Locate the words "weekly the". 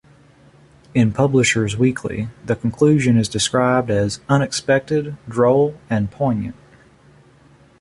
1.77-2.55